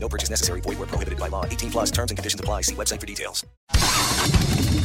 [0.00, 0.60] No purchase necessary.
[0.62, 1.44] Void where prohibited by law.
[1.44, 2.62] 18 plus terms and conditions apply.
[2.62, 3.44] See website for details.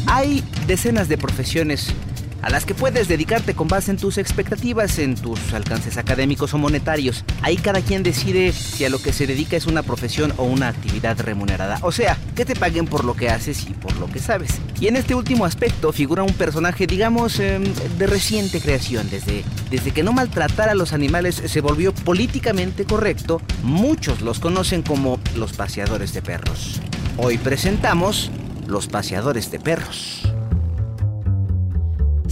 [0.07, 1.93] Hay decenas de profesiones
[2.43, 6.57] a las que puedes dedicarte con base en tus expectativas, en tus alcances académicos o
[6.57, 7.23] monetarios.
[7.41, 10.67] Ahí cada quien decide si a lo que se dedica es una profesión o una
[10.67, 11.79] actividad remunerada.
[11.81, 14.59] O sea, que te paguen por lo que haces y por lo que sabes.
[14.79, 17.59] Y en este último aspecto figura un personaje, digamos, eh,
[17.97, 19.09] de reciente creación.
[19.09, 24.81] Desde, desde que no maltratar a los animales se volvió políticamente correcto, muchos los conocen
[24.81, 26.81] como los paseadores de perros.
[27.17, 28.31] Hoy presentamos
[28.67, 30.23] los paseadores de perros.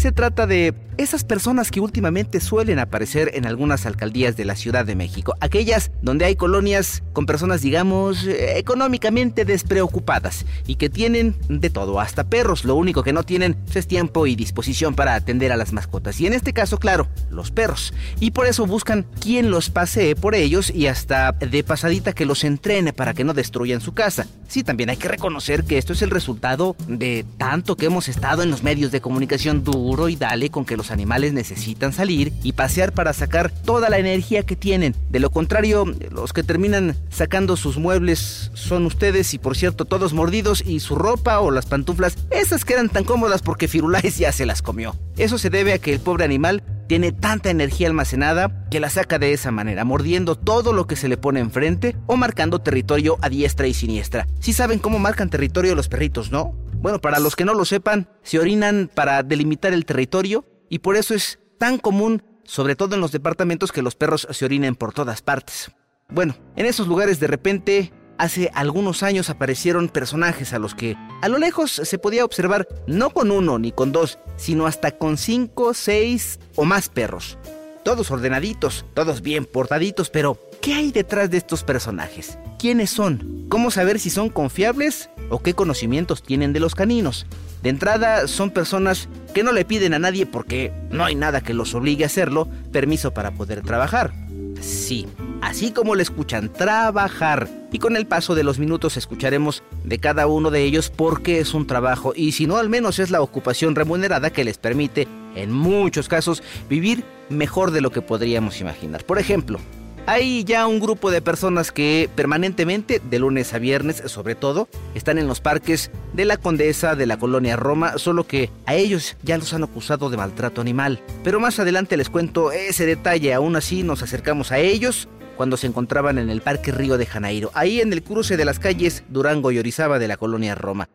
[0.01, 4.85] Se trata de esas personas que últimamente suelen aparecer en algunas alcaldías de la Ciudad
[4.85, 11.35] de México, aquellas donde hay colonias con personas, digamos, eh, económicamente despreocupadas y que tienen
[11.49, 15.51] de todo, hasta perros, lo único que no tienen es tiempo y disposición para atender
[15.51, 19.49] a las mascotas, y en este caso, claro, los perros, y por eso buscan quien
[19.49, 23.81] los pasee por ellos y hasta de pasadita que los entrene para que no destruyan
[23.81, 24.27] su casa.
[24.47, 28.43] Sí, también hay que reconocer que esto es el resultado de tanto que hemos estado
[28.43, 29.63] en los medios de comunicación
[30.09, 34.43] y dale con que los animales necesitan salir y pasear para sacar toda la energía
[34.43, 34.95] que tienen.
[35.09, 40.13] De lo contrario, los que terminan sacando sus muebles son ustedes y por cierto todos
[40.13, 44.45] mordidos y su ropa o las pantuflas, esas quedan tan cómodas porque Firulais ya se
[44.45, 44.95] las comió.
[45.17, 49.17] Eso se debe a que el pobre animal tiene tanta energía almacenada que la saca
[49.17, 53.29] de esa manera, mordiendo todo lo que se le pone enfrente o marcando territorio a
[53.29, 54.27] diestra y siniestra.
[54.41, 56.53] Si saben cómo marcan territorio los perritos, ¿no?
[56.81, 60.97] Bueno, para los que no lo sepan, se orinan para delimitar el territorio y por
[60.97, 64.91] eso es tan común, sobre todo en los departamentos, que los perros se orinen por
[64.91, 65.71] todas partes.
[66.09, 71.27] Bueno, en esos lugares de repente, hace algunos años aparecieron personajes a los que a
[71.27, 75.73] lo lejos se podía observar no con uno ni con dos, sino hasta con cinco,
[75.73, 77.39] seis o más perros.
[77.83, 82.37] Todos ordenaditos, todos bien portaditos, pero ¿qué hay detrás de estos personajes?
[82.59, 83.47] ¿Quiénes son?
[83.49, 87.25] ¿Cómo saber si son confiables o qué conocimientos tienen de los caninos?
[87.63, 91.55] De entrada, son personas que no le piden a nadie porque no hay nada que
[91.55, 94.13] los obligue a hacerlo, permiso para poder trabajar.
[94.61, 95.07] Sí,
[95.41, 97.49] así como le escuchan trabajar.
[97.71, 101.39] Y con el paso de los minutos escucharemos de cada uno de ellos por qué
[101.39, 105.07] es un trabajo y si no al menos es la ocupación remunerada que les permite,
[105.35, 109.03] en muchos casos, vivir mejor de lo que podríamos imaginar.
[109.05, 109.59] Por ejemplo,
[110.07, 115.17] hay ya un grupo de personas que permanentemente, de lunes a viernes sobre todo, están
[115.17, 119.37] en los parques de la Condesa, de la colonia Roma, solo que a ellos ya
[119.37, 121.01] los han acusado de maltrato animal.
[121.23, 125.07] Pero más adelante les cuento ese detalle, aún así nos acercamos a ellos
[125.41, 128.59] cuando se encontraban en el Parque Río de Janeiro, ahí en el cruce de las
[128.59, 130.87] calles Durango y Orizaba de la colonia Roma.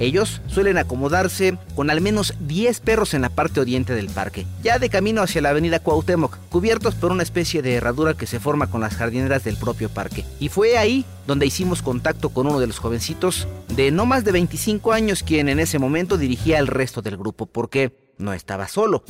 [0.00, 4.80] Ellos suelen acomodarse con al menos 10 perros en la parte oriente del parque, ya
[4.80, 8.68] de camino hacia la avenida Cuauhtémoc, cubiertos por una especie de herradura que se forma
[8.68, 10.24] con las jardineras del propio parque.
[10.40, 14.32] Y fue ahí donde hicimos contacto con uno de los jovencitos de no más de
[14.32, 19.04] 25 años quien en ese momento dirigía el resto del grupo, porque no estaba solo.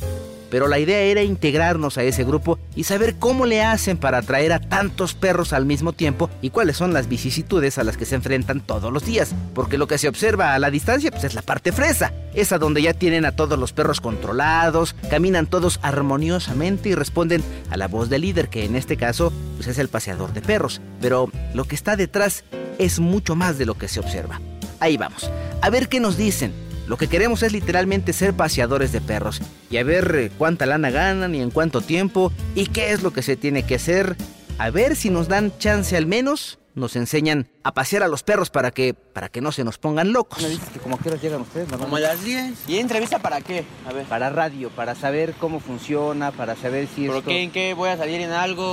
[0.49, 4.53] Pero la idea era integrarnos a ese grupo y saber cómo le hacen para atraer
[4.53, 8.15] a tantos perros al mismo tiempo y cuáles son las vicisitudes a las que se
[8.15, 9.33] enfrentan todos los días.
[9.53, 12.81] Porque lo que se observa a la distancia pues, es la parte fresa, esa donde
[12.81, 18.09] ya tienen a todos los perros controlados, caminan todos armoniosamente y responden a la voz
[18.09, 20.81] del líder, que en este caso pues, es el paseador de perros.
[21.01, 22.43] Pero lo que está detrás
[22.79, 24.39] es mucho más de lo que se observa.
[24.79, 25.29] Ahí vamos,
[25.61, 26.53] a ver qué nos dicen.
[26.87, 30.91] Lo que queremos es literalmente ser paseadores de perros y a ver eh, cuánta lana
[30.91, 34.15] ganan y en cuánto tiempo y qué es lo que se tiene que hacer.
[34.57, 38.49] A ver si nos dan chance al menos nos enseñan a pasear a los perros
[38.49, 40.41] para que, para que no se nos pongan locos.
[40.43, 41.77] Me dices que como que llegan ustedes, ¿no?
[41.79, 42.67] Como a las 10.
[42.67, 43.63] ¿Y entrevista para qué?
[43.87, 44.05] A ver.
[44.05, 47.29] Para radio, para saber cómo funciona, para saber si ¿Pero esto...
[47.29, 47.43] qué?
[47.43, 48.63] ¿En qué voy a salir en algo?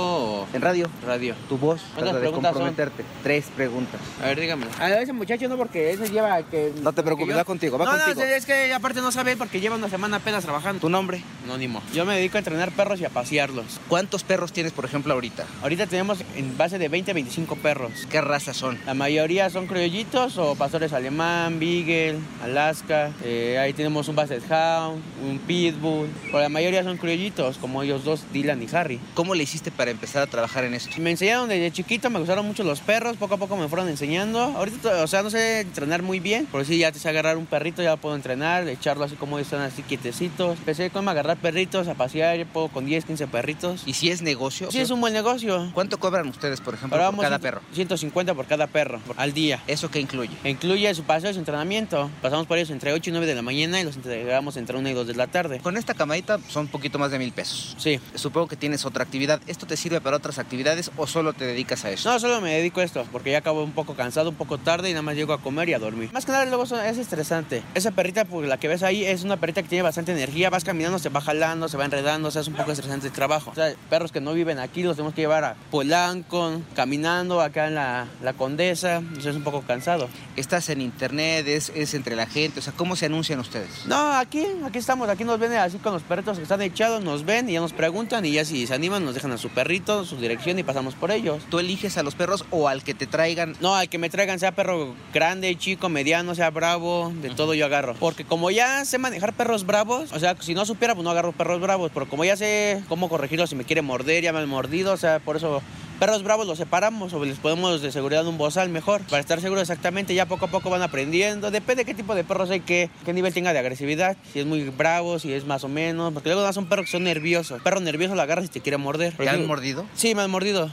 [0.43, 1.33] o- En radio, Radio.
[1.49, 2.61] tu voz, ¿Cuántas trata de preguntas son?
[2.61, 3.03] comprometerte.
[3.23, 4.01] Tres preguntas.
[4.21, 4.65] A ver, dígame.
[4.79, 6.73] A ese muchacho no, porque ese lleva que...
[6.81, 8.19] No te preocupes, yo- va contigo, va no, contigo.
[8.19, 10.81] no, es que aparte no sabe porque lleva una semana apenas trabajando.
[10.81, 11.23] ¿Tu nombre?
[11.45, 11.81] Anónimo.
[11.93, 13.79] Yo me dedico a entrenar perros y a pasearlos.
[13.87, 15.45] ¿Cuántos perros tienes, por ejemplo, ahorita?
[15.61, 17.92] Ahorita tenemos en base de 20 a 25 perros.
[18.09, 18.79] ¿Qué razas son?
[18.85, 23.11] La mayoría son criollitos o pastores alemán, beagle, alaska.
[23.23, 26.07] Eh, ahí tenemos un basset hound, un pitbull.
[26.25, 28.99] Pero la mayoría son criollitos, como ellos dos, Dylan y Harry.
[29.13, 30.89] ¿Cómo le hiciste para empezar a trabajar en esto?
[30.99, 34.39] Me enseñaron desde chiquito, me gustaron mucho los perros, poco a poco me fueron enseñando.
[34.39, 37.45] Ahorita, o sea, no sé entrenar muy bien, pero sí ya te sé agarrar un
[37.45, 40.57] perrito, ya puedo entrenar, echarlo así como están así quietecitos.
[40.59, 43.83] Empecé con agarrar perritos, a pasear, yo puedo con 10, 15 perritos.
[43.85, 44.71] ¿Y si es negocio?
[44.71, 45.71] Sí, es un buen negocio.
[45.73, 47.61] ¿Cuánto cobran ustedes, por ejemplo, por cada perro?
[47.87, 49.61] 150 por cada perro, al día.
[49.67, 50.31] ¿Eso qué incluye?
[50.43, 52.09] Incluye su paseo y su entrenamiento.
[52.21, 54.89] Pasamos por ellos entre 8 y 9 de la mañana y los entregamos entre 1
[54.89, 55.59] y 2 de la tarde.
[55.59, 57.75] Con esta camadita son un poquito más de mil pesos.
[57.77, 57.99] Sí.
[58.15, 59.41] Supongo que tienes otra actividad.
[59.47, 62.09] ¿Esto te sirve para otras actividades o solo te dedicas a eso?
[62.09, 64.89] No, solo me dedico a esto, porque ya acabo un poco cansado, un poco tarde
[64.89, 66.09] y nada más llego a comer y a dormir.
[66.13, 67.63] Más que nada luego es estresante.
[67.73, 70.63] Esa perrita, pues la que ves ahí, es una perrita que tiene bastante energía, vas
[70.63, 73.51] caminando, se va jalando, se va enredando, o sea, es un poco estresante el trabajo.
[73.51, 77.67] O sea, perros que no viven aquí los tenemos que llevar a Polanco, caminando acá
[77.67, 80.07] en la, la Condesa, eso es un poco cansado.
[80.35, 83.85] Estás en internet, es, es entre la gente, o sea, ¿cómo se anuncian ustedes?
[83.85, 87.25] No, aquí, aquí estamos, aquí nos ven así con los perritos que están echados, nos
[87.25, 90.05] ven y ya nos preguntan y ya si se animan nos dejan a su perrito,
[90.05, 91.43] su dirección y pasamos por ellos.
[91.49, 93.55] ¿Tú eliges a los perros o al que te traigan?
[93.59, 97.65] No, al que me traigan, sea perro grande, chico, mediano, sea bravo, de todo yo
[97.65, 97.95] agarro.
[97.99, 101.31] Porque como ya sé manejar perros bravos, o sea, si no supiera, pues no agarro
[101.31, 101.91] perros bravos.
[101.93, 104.97] Pero como ya sé cómo corregirlos si me quiere morder, ya me han mordido, o
[104.97, 105.61] sea, por eso
[106.03, 109.03] perros bravos los separamos o les ponemos de seguridad un bozal mejor.
[109.03, 111.49] Para estar seguro exactamente, ya poco a poco van aprendiendo.
[111.49, 114.17] Depende qué tipo de perros hay, qué, qué nivel tenga de agresividad.
[114.33, 116.11] Si es muy bravo, si es más o menos.
[116.11, 117.61] Porque luego son perros que son nerviosos.
[117.61, 119.13] Perro nervioso lo agarras y te quiere morder.
[119.15, 119.85] ¿Te han mordido?
[119.95, 120.69] Sí, me han mordido.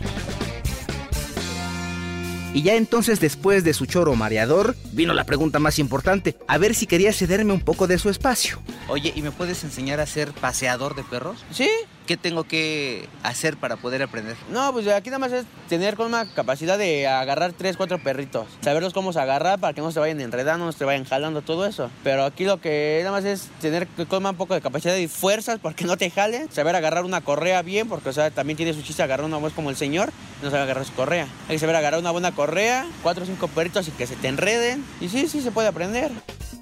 [2.53, 6.75] Y ya entonces después de su choro mareador, vino la pregunta más importante, a ver
[6.75, 8.61] si quería cederme un poco de su espacio.
[8.89, 11.45] Oye, ¿y me puedes enseñar a ser paseador de perros?
[11.53, 11.69] Sí,
[12.11, 14.37] ¿Qué tengo que hacer para poder aprender?
[14.51, 18.49] No, pues aquí nada más es tener con una capacidad de agarrar tres, cuatro perritos.
[18.63, 21.67] Saberlos cómo se agarrar para que no se vayan enredando, no se vayan jalando, todo
[21.67, 21.89] eso.
[22.03, 25.61] Pero aquí lo que nada más es tener con un poco de capacidad y fuerzas
[25.61, 26.51] para que no te jalen.
[26.51, 29.53] Saber agarrar una correa bien, porque o sea, también tiene su chiste agarrar una voz
[29.53, 30.11] como el señor,
[30.43, 31.29] no sabe agarrar su correa.
[31.49, 34.27] Hay que saber agarrar una buena correa, cuatro o cinco perritos y que se te
[34.27, 34.85] enreden.
[35.01, 36.11] Y sí, sí se puede aprender.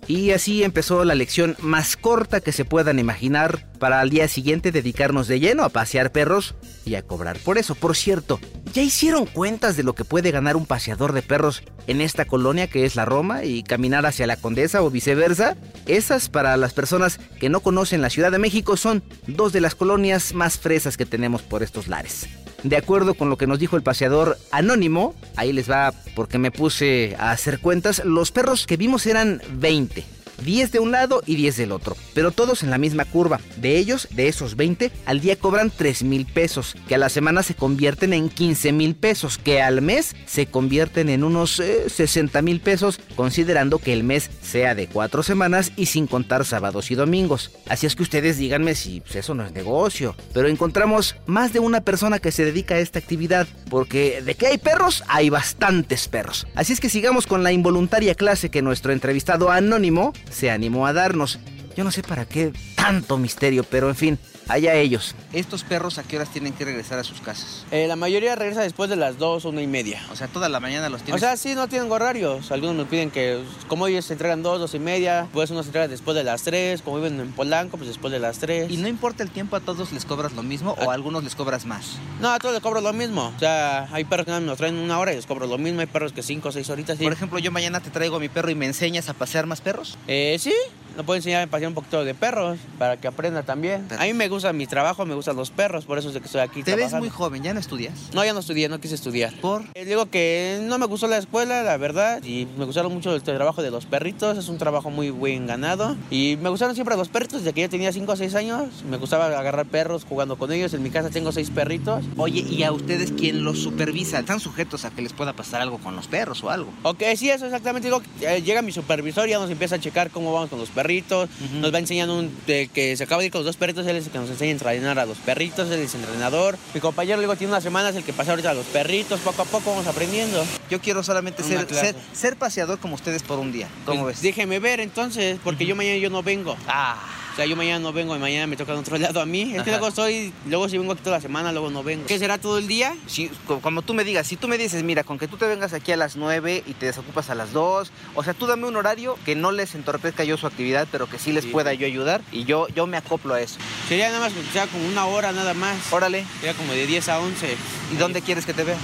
[0.09, 4.73] Y así empezó la lección más corta que se puedan imaginar para al día siguiente
[4.73, 6.55] dedicarnos de lleno a pasear perros
[6.87, 7.75] y a cobrar por eso.
[7.75, 8.41] Por cierto,
[8.73, 12.69] ¿ya hicieron cuentas de lo que puede ganar un paseador de perros en esta colonia
[12.69, 15.59] que es la Roma y caminar hacia la Condesa o viceversa?
[15.87, 19.75] Esas para las personas que no conocen la Ciudad de México son dos de las
[19.75, 22.27] colonias más fresas que tenemos por estos lares.
[22.63, 26.51] De acuerdo con lo que nos dijo el paseador anónimo, ahí les va porque me
[26.51, 30.05] puse a hacer cuentas, los perros que vimos eran 20.
[30.45, 33.41] 10 de un lado y 10 del otro, pero todos en la misma curva.
[33.57, 37.43] De ellos, de esos 20, al día cobran 3 mil pesos, que a la semana
[37.43, 42.43] se convierten en 15 mil pesos, que al mes se convierten en unos eh, 60
[42.43, 46.95] mil pesos, considerando que el mes sea de 4 semanas y sin contar sábados y
[46.95, 47.51] domingos.
[47.69, 50.15] Así es que ustedes díganme si pues, eso no es negocio.
[50.33, 54.47] Pero encontramos más de una persona que se dedica a esta actividad, porque de que
[54.47, 56.47] hay perros, hay bastantes perros.
[56.55, 60.93] Así es que sigamos con la involuntaria clase que nuestro entrevistado anónimo se animó a
[60.93, 61.39] darnos.
[61.77, 65.15] Yo no sé para qué tanto misterio, pero en fin, allá ellos.
[65.33, 67.65] ¿Estos perros a qué horas tienen que regresar a sus casas?
[67.71, 70.03] Eh, la mayoría regresa después de las dos, una y media.
[70.11, 71.21] O sea, toda la mañana los O tienes.
[71.21, 72.51] sea, sí, no tienen horarios.
[72.51, 75.69] Algunos me piden que, como ellos se entregan dos, dos y media, pues uno se
[75.69, 78.71] entrega después de las tres, como viven en Polanco, pues después de las tres.
[78.71, 81.35] y no importa el tiempo, a todos les cobras lo mismo o a algunos les
[81.35, 81.97] cobras más.
[82.21, 83.33] No, a todos les cobro lo mismo.
[83.37, 85.81] O sea, hay perros que más nos traen una hora y les cobro lo mismo.
[85.81, 86.99] Hay perros que cinco o seis horitas.
[86.99, 87.05] Sí.
[87.05, 89.61] Por ejemplo, yo mañana te traigo a mi perro y me enseñas a pasear más
[89.61, 89.97] perros.
[90.07, 90.53] Eh, sí,
[90.99, 93.87] lo puedo enseñar a pasear un poquito de perros para que aprenda también.
[94.01, 96.41] A mí me gusta mi trabajo, me gustan los perros, por eso es que estoy
[96.41, 97.95] aquí Te ves muy joven, ¿ya no estudias?
[98.13, 99.33] No, ya no estudié, no quise estudiar.
[99.41, 99.63] ¿Por?
[99.75, 103.23] Eh, digo que no me gustó la escuela, la verdad, y me gustaron mucho el
[103.23, 105.95] trabajo de los perritos, es un trabajo muy buen ganado.
[106.11, 108.97] Y me gustaron siempre los perritos, desde que yo tenía 5 o 6 años, me
[108.97, 110.75] gustaba agarrar perros jugando con ellos.
[110.75, 112.05] En mi casa tengo 6 perritos.
[112.17, 114.19] Oye, ¿y a ustedes quién los supervisa?
[114.19, 116.73] ¿Están sujetos a que les pueda pasar algo con los perros o algo?
[116.83, 117.87] Ok, sí, eso exactamente.
[117.87, 120.71] Digo, eh, llega mi supervisor y ya nos empieza a checar cómo vamos con los
[120.89, 121.29] perritos.
[121.61, 123.97] Nos va enseñando un, de que se acaba de ir con los dos perritos, él
[123.97, 126.57] es el que nos enseña a entrenar a los perritos, él es el entrenador.
[126.73, 129.45] Mi compañero luego tiene unas semanas el que pasa ahorita a los perritos, poco a
[129.45, 130.45] poco vamos aprendiendo.
[130.71, 131.93] Yo quiero solamente ser, clase.
[131.93, 133.69] ser, ser paseador como ustedes por un día.
[133.85, 134.23] ¿Cómo Pues, ves?
[134.23, 136.57] Déjeme ver entonces, porque yo mañana yo no vengo.
[136.67, 136.97] Ah,
[137.39, 139.43] sea, yo mañana no vengo y mañana me toca de otro lado a mí.
[139.43, 139.71] Es que Ajá.
[139.71, 142.05] luego estoy, luego si vengo aquí toda la semana, luego no vengo.
[142.07, 142.95] ¿Qué será todo el día?
[143.07, 145.47] si, co- como tú me digas, si tú me dices, mira, con que tú te
[145.47, 148.67] vengas aquí a las 9 y te desocupas a las 2, o sea, tú dame
[148.67, 151.51] un horario que no les entorpezca yo su actividad, pero que sí les Sí.
[151.51, 153.59] pueda yo ayudar y yo, yo me acoplo a eso.
[153.89, 155.77] Sería nada más, o sea, como una hora nada más.
[155.93, 157.57] Órale, Sería como de 10 a 11.
[157.93, 158.77] ¿y dónde quieres que te vea?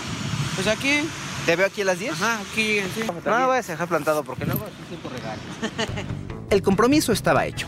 [0.54, 1.00] Pues aquí,
[1.46, 2.12] ¿Te veo aquí a las 10?
[2.12, 3.00] Ajá, aquí lleguen, sí.
[3.02, 5.42] No me vayas a dejar plantado porque luego sí siento regaño.
[6.50, 7.66] El compromiso estaba hecho.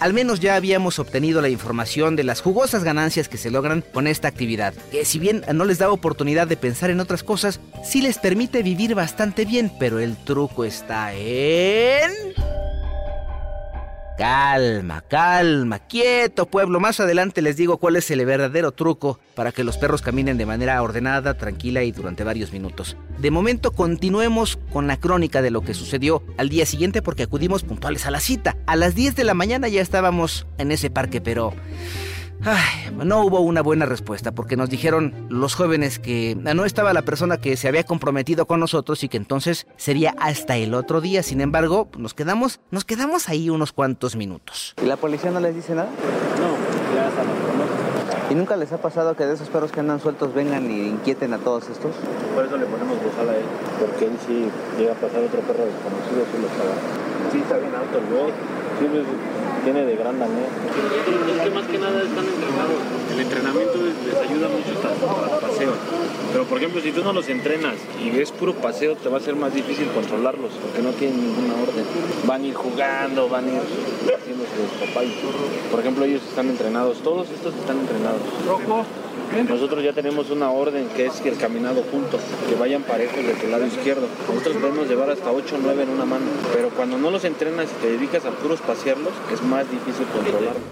[0.00, 4.06] Al menos ya habíamos obtenido la información de las jugosas ganancias que se logran con
[4.06, 8.00] esta actividad, que si bien no les da oportunidad de pensar en otras cosas, sí
[8.00, 12.57] les permite vivir bastante bien, pero el truco está en...
[14.18, 16.80] Calma, calma, quieto pueblo.
[16.80, 20.44] Más adelante les digo cuál es el verdadero truco para que los perros caminen de
[20.44, 22.96] manera ordenada, tranquila y durante varios minutos.
[23.18, 27.62] De momento continuemos con la crónica de lo que sucedió al día siguiente porque acudimos
[27.62, 28.56] puntuales a la cita.
[28.66, 31.54] A las 10 de la mañana ya estábamos en ese parque, pero...
[32.44, 37.02] Ay, no hubo una buena respuesta porque nos dijeron los jóvenes que no estaba la
[37.02, 41.22] persona que se había comprometido con nosotros y que entonces sería hasta el otro día.
[41.22, 44.74] Sin embargo, nos quedamos, nos quedamos ahí unos cuantos minutos.
[44.82, 45.88] ¿Y la policía no les dice nada?
[45.88, 47.88] No, ya conocen.
[48.30, 51.32] ¿Y nunca les ha pasado que de esos perros que andan sueltos vengan y inquieten
[51.32, 51.92] a todos estos?
[52.34, 53.44] Por eso le ponemos bozal a él.
[53.80, 54.46] Porque él sí
[54.78, 56.76] llega a pasar otro perro desconocido, sí lo paga.
[57.32, 58.32] Sí, está bien alto el güey.
[58.78, 59.04] Sí, pues,
[59.64, 60.48] tiene de gran danés.
[61.36, 63.07] Es que más que nada están entrenados.
[63.18, 65.72] El entrenamiento les, ayuda mucho tanto para el paseo.
[66.30, 69.20] Pero por ejemplo, si tú no los entrenas y ves puro paseo, te va a
[69.20, 71.84] ser más difícil controlarlos porque no tienen ninguna orden.
[72.28, 75.00] Van a ir jugando, van a ir haciendo su papá
[75.68, 78.22] Por ejemplo, ellos están entrenados, todos estos están entrenados.
[79.48, 83.34] Nosotros ya tenemos una orden que es que el caminado junto, que vayan parejos de
[83.34, 84.06] tu lado izquierdo.
[84.28, 87.66] Nosotros podemos llevar hasta 8 o 9 en una mano, pero cuando no los entrenas
[87.66, 90.62] y te dedicas a puros pasearlos, es más difícil controlarlos.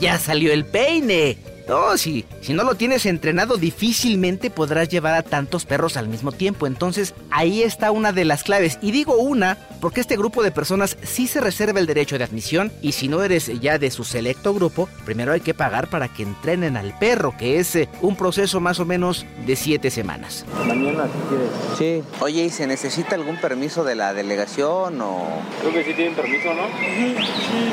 [0.00, 1.36] Ya salió el peine.
[1.68, 6.32] No, si, si no lo tienes entrenado, difícilmente podrás llevar a tantos perros al mismo
[6.32, 6.66] tiempo.
[6.66, 8.80] Entonces, ahí está una de las claves.
[8.82, 12.72] Y digo una, porque este grupo de personas sí se reserva el derecho de admisión.
[12.82, 16.24] Y si no eres ya de su selecto grupo, primero hay que pagar para que
[16.24, 20.44] entrenen al perro, que es eh, un proceso más o menos de siete semanas.
[20.66, 22.02] Mañana, si quieres.
[22.02, 22.18] Sí.
[22.20, 25.28] Oye, ¿y se necesita algún permiso de la delegación o...?
[25.60, 26.66] Creo que sí tienen permiso, ¿no?
[26.80, 27.72] Sí, sí,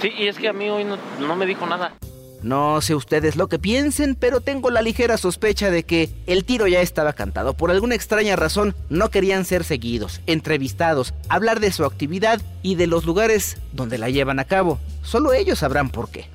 [0.00, 1.94] sí y es que a mí hoy no, no me dijo nada.
[2.42, 6.66] No sé ustedes lo que piensen, pero tengo la ligera sospecha de que el tiro
[6.66, 7.54] ya estaba cantado.
[7.54, 12.86] Por alguna extraña razón, no querían ser seguidos, entrevistados, hablar de su actividad y de
[12.86, 14.78] los lugares donde la llevan a cabo.
[15.02, 16.28] Solo ellos sabrán por qué.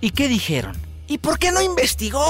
[0.00, 0.76] ¿Y qué dijeron?
[1.08, 2.24] ¿Y por qué no investigó?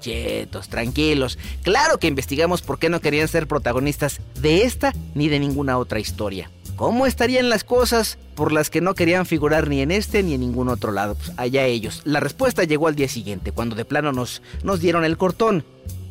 [0.00, 1.38] Chetos, tranquilos.
[1.62, 6.00] Claro que investigamos por qué no querían ser protagonistas de esta ni de ninguna otra
[6.00, 6.50] historia.
[6.76, 10.40] ¿Cómo estarían las cosas por las que no querían figurar ni en este ni en
[10.40, 11.14] ningún otro lado?
[11.14, 12.02] Pues allá ellos.
[12.04, 15.64] La respuesta llegó al día siguiente, cuando de plano nos, nos dieron el cortón.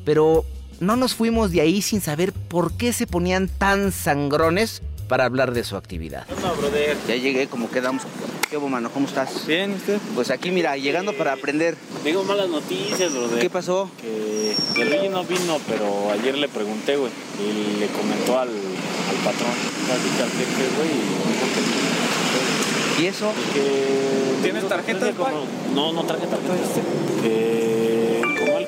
[0.05, 0.43] Pero
[0.79, 5.53] no nos fuimos de ahí sin saber por qué se ponían tan sangrones para hablar
[5.53, 6.25] de su actividad.
[6.41, 6.97] No, brother.
[7.07, 8.03] Ya llegué, como quedamos.
[8.49, 8.89] ¿Qué hubo, mano?
[8.91, 9.45] ¿Cómo estás?
[9.47, 9.97] Bien, ¿usted?
[10.13, 11.75] Pues aquí, mira, llegando para aprender.
[12.03, 13.39] Digo malas noticias, brother.
[13.39, 13.89] ¿Qué pasó?
[14.01, 17.11] Que el Luigi no vino, pero ayer le pregunté, güey.
[17.39, 19.51] Y le comentó al, al patrón,
[19.91, 19.99] al
[20.31, 21.01] jefe, güey, y
[21.33, 21.45] dijo
[22.97, 23.31] que ¿Y eso?
[23.53, 24.43] que...
[24.43, 26.53] ¿Tienes tarjeta de como- No, no traje tarjeta.
[27.21, 27.84] Que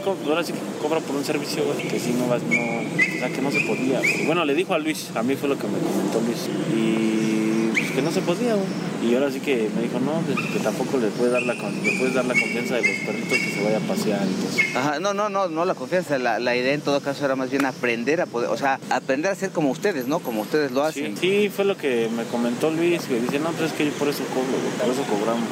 [0.05, 2.55] ahora sí que cobra por un servicio, güey, que si no vas, no...
[2.55, 3.99] O sea, que no se podía.
[3.99, 4.25] güey.
[4.25, 6.47] Bueno, le dijo a Luis, a mí fue lo que me comentó Luis.
[6.75, 8.67] Y pues que no se podía, güey.
[9.03, 11.97] Y ahora sí que me dijo, no, pues, que tampoco le puedes dar la, le
[11.99, 14.77] puedes dar la confianza de los perritos que se vaya a pasear eso.
[14.77, 16.17] Ajá, no, no, no, no la confianza.
[16.17, 19.31] La, la idea en todo caso era más bien aprender a poder, o sea, aprender
[19.31, 20.19] a ser como ustedes, ¿no?
[20.19, 21.17] Como ustedes lo Sí, hacen.
[21.17, 24.07] sí, fue lo que me comentó Luis, que dice, no, pues es que yo por
[24.07, 25.47] eso cobro, güey, por eso cobramos.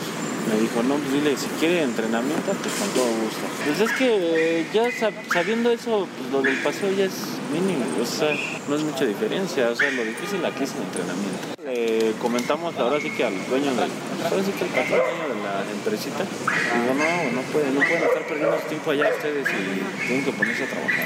[0.50, 3.42] Me dijo, no, pues dile, si quiere entrenamiento, pues con todo gusto.
[3.66, 7.14] Pues es que eh, ya sab- sabiendo eso, pues lo del paseo ya es
[7.52, 8.30] mínimo, o sea,
[8.70, 11.56] no es mucha diferencia, o sea, lo difícil aquí es el entrenamiento.
[11.66, 13.90] Le comentamos ahora sí que al dueño del,
[14.22, 18.04] ahora sí que al patrón dueño de la empresita, digo, no, no pueden, no pueden
[18.04, 21.06] estar perdiendo su tiempo allá ustedes y tienen que ponerse a trabajar.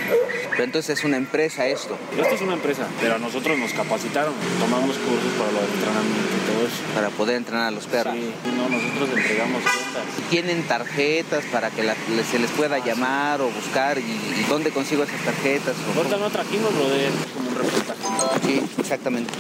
[0.51, 1.97] Pero entonces es una empresa esto.
[2.19, 6.38] Esto es una empresa, pero a nosotros nos capacitaron, tomamos cursos para lo del entrenamiento
[6.61, 6.75] eso.
[6.95, 8.13] para poder entrenar a los perros.
[8.13, 10.03] Sí, y no, nosotros entregamos cuentas.
[10.29, 11.95] Tienen tarjetas para que la-
[12.29, 15.75] se les pueda llamar o buscar y, y dónde consigo esas tarjetas.
[15.95, 17.99] Ahorita no trajimos, brother, como un reportaje.
[18.45, 19.33] Sí, exactamente.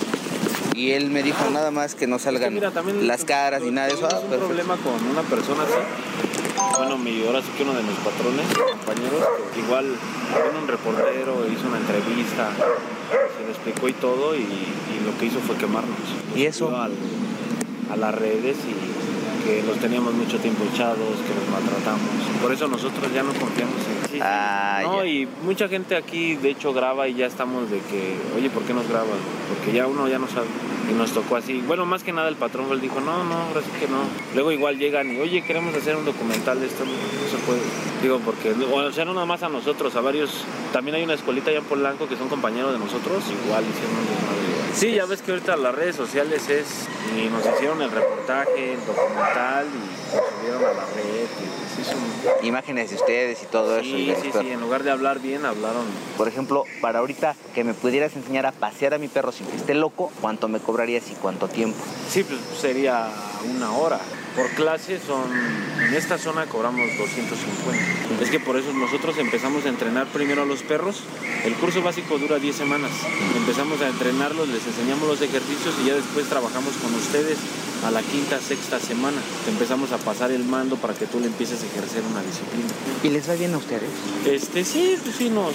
[0.75, 2.71] Y él me dijo nada más que no Es que salgan mira,
[3.01, 4.05] las caras ni nada de eso.
[4.09, 4.45] Ah, un perfecto.
[4.47, 6.38] problema con una persona así.
[6.77, 9.21] Bueno, mi, ahora sí que uno de mis patrones, compañeros,
[9.57, 12.49] igual vino un reportero, hizo una entrevista,
[13.37, 15.97] se le explicó y todo, y, y lo que hizo fue quemarnos.
[16.35, 16.75] ¿Y eso?
[16.75, 16.93] Al-
[17.91, 18.98] a las redes y
[19.43, 22.09] que los teníamos mucho tiempo echados, que los maltratamos.
[22.41, 24.19] Por eso nosotros ya no confiamos en sí.
[24.21, 25.09] Ah, no, ya.
[25.09, 28.73] y mucha gente aquí de hecho graba y ya estamos de que, oye, ¿por qué
[28.73, 29.19] nos grabas?
[29.49, 30.47] Porque ya uno ya no sabe.
[30.89, 31.61] Y nos tocó así.
[31.67, 34.01] Bueno, más que nada el patrón él dijo, no, no, ahora sí que no.
[34.33, 37.61] Luego igual llegan y, oye, queremos hacer un documental de esto, no, no se puede.
[38.01, 40.45] Digo, porque, o sea, no nada más a nosotros, a varios.
[40.73, 44.05] También hay una escuelita allá en Polanco que son compañeros de nosotros, igual hicieron un
[44.05, 44.48] desmadre.
[44.75, 46.65] Sí, ya ves que ahorita las redes sociales es.
[47.17, 51.25] Y nos hicieron el reportaje, el documental y lo subieron a la red.
[51.25, 53.83] y se hizo un- Imágenes de ustedes y todo eso.
[53.83, 55.85] Sí, sí, sí, en lugar de hablar bien, hablaron.
[56.17, 59.55] Por ejemplo, para ahorita que me pudieras enseñar a pasear a mi perro sin que
[59.57, 61.77] esté loco, ¿cuánto me cobrarías y cuánto tiempo?
[62.09, 63.07] Sí, pues sería
[63.55, 63.99] una hora.
[64.39, 65.27] Por clase son,
[65.85, 68.23] en esta zona cobramos 250.
[68.23, 71.01] Es que por eso nosotros empezamos a entrenar primero a los perros.
[71.43, 72.89] El curso básico dura 10 semanas.
[73.35, 77.37] Empezamos a entrenarlos, les enseñamos los ejercicios y ya después trabajamos con ustedes
[77.85, 79.17] a la quinta, sexta semana.
[79.43, 82.69] Te empezamos a pasar el mando para que tú le empieces a ejercer una disciplina.
[83.03, 83.89] ¿Y les va bien a ustedes?
[84.25, 85.51] Este, sí, pues sí, nos,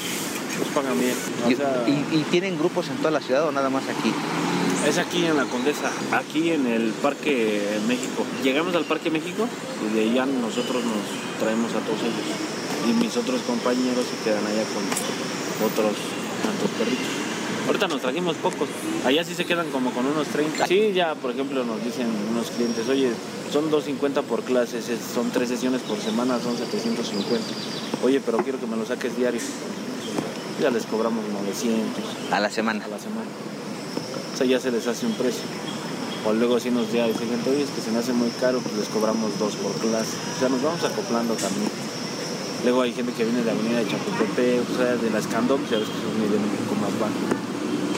[0.59, 1.15] nos pagan bien.
[1.47, 4.13] O ¿Y, sea, y- y tienen grupos en toda la ciudad o nada más aquí?
[4.87, 8.27] Es aquí en la Condesa, aquí en el Parque México.
[8.45, 9.49] Llegamos al Parque México
[9.81, 12.29] y de ahí ya nosotros nos traemos a todos ellos.
[12.87, 14.85] Y mis otros compañeros se quedan allá con
[15.65, 15.97] otros
[16.45, 17.07] tantos perritos.
[17.67, 18.69] Ahorita nos trajimos pocos.
[19.07, 20.67] Allá sí se quedan como con unos 30.
[20.67, 23.13] Sí, ya por ejemplo nos dicen unos clientes, oye,
[23.51, 27.43] son 250 por clase, son tres sesiones por semana, son 750.
[28.03, 29.41] Oye, pero quiero que me lo saques diario.
[30.61, 32.85] Ya les cobramos 900 A la semana.
[32.85, 33.27] a la semana.
[34.35, 35.45] O sea, ya se les hace un precio.
[36.27, 38.59] O luego si nos ya dicen, gente, oye, es que se me hace muy caro,
[38.61, 40.17] pues les cobramos dos por clase.
[40.37, 41.71] O sea, nos vamos acoplando también.
[42.65, 45.73] Luego hay gente que viene de Avenida de Chapultepec, o sea, de la Escandón, pues
[45.73, 47.13] ya ves que es un nivel un poco más bajo.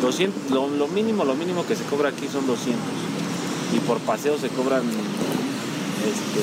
[0.03, 2.83] 200, lo, lo mínimo, lo mínimo que se cobra aquí son 200.
[3.75, 6.43] Y por paseo se cobran, este,